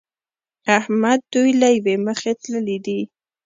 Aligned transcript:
احمد 0.79 1.19
دوی 1.33 1.49
له 1.61 1.67
يوې 1.75 1.95
مخې 2.05 2.31
تللي 2.41 2.77
دي. 2.85 2.99